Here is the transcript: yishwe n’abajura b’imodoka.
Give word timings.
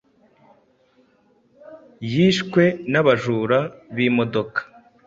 yishwe 2.11 2.63
n’abajura 2.91 3.59
b’imodoka. 3.95 4.59